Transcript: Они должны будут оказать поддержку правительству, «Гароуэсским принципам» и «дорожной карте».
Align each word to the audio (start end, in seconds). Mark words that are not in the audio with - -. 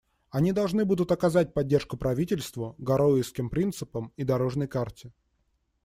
Они 0.31 0.51
должны 0.51 0.83
будут 0.83 1.11
оказать 1.11 1.53
поддержку 1.53 1.95
правительству, 1.95 2.73
«Гароуэсским 2.79 3.51
принципам» 3.51 4.11
и 4.17 4.23
«дорожной 4.23 4.67
карте». 4.67 5.13